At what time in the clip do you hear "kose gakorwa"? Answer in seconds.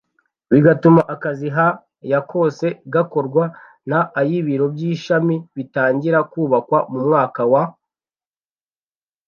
2.31-3.43